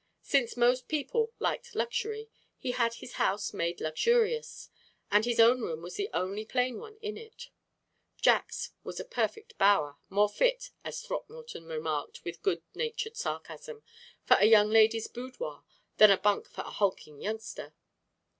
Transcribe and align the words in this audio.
Since 0.23 0.57
most 0.57 0.87
people 0.87 1.31
liked 1.37 1.75
luxury, 1.75 2.27
he 2.57 2.71
had 2.71 2.95
his 2.95 3.17
house 3.21 3.53
made 3.53 3.79
luxurious; 3.79 4.71
and 5.11 5.23
his 5.25 5.39
own 5.39 5.61
room 5.61 5.83
was 5.83 5.93
the 5.95 6.09
only 6.11 6.43
plain 6.43 6.79
one 6.79 6.97
in 7.03 7.17
it. 7.17 7.51
Jack's 8.19 8.71
was 8.83 8.99
a 8.99 9.05
perfect 9.05 9.59
bower, 9.59 9.97
"more 10.09 10.27
fit," 10.27 10.71
as 10.83 11.03
Throckmorton 11.03 11.67
remarked 11.67 12.25
with 12.25 12.41
good 12.41 12.63
natured 12.73 13.15
sarcasm, 13.15 13.83
"for 14.25 14.37
a 14.39 14.45
young 14.45 14.71
lady's 14.71 15.05
boudoir 15.07 15.63
than 15.97 16.09
a 16.09 16.17
bunk 16.17 16.49
for 16.49 16.61
a 16.61 16.71
hulking 16.71 17.21
youngster." 17.21 17.75